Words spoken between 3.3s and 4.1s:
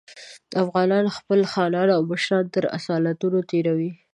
تېروي.